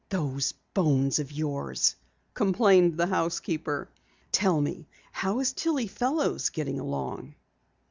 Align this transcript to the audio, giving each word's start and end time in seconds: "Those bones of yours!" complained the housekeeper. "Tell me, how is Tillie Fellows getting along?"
"Those 0.09 0.53
bones 0.73 1.19
of 1.19 1.31
yours!" 1.31 1.95
complained 2.33 2.97
the 2.97 3.05
housekeeper. 3.05 3.87
"Tell 4.31 4.59
me, 4.59 4.87
how 5.11 5.41
is 5.41 5.53
Tillie 5.53 5.85
Fellows 5.85 6.49
getting 6.49 6.79
along?" 6.79 7.35